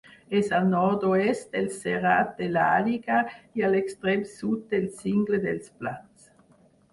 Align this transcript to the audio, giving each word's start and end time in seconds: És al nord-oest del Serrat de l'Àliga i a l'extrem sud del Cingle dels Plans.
És 0.37 0.47
al 0.59 0.63
nord-oest 0.69 1.51
del 1.55 1.67
Serrat 1.75 2.31
de 2.39 2.47
l'Àliga 2.55 3.19
i 3.61 3.67
a 3.67 3.69
l'extrem 3.75 4.25
sud 4.33 4.65
del 4.73 4.89
Cingle 5.03 5.43
dels 5.47 5.71
Plans. 5.83 6.27